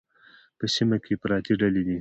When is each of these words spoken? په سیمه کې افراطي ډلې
په 0.57 0.65
سیمه 0.75 0.97
کې 1.03 1.11
افراطي 1.15 1.53
ډلې 1.61 1.81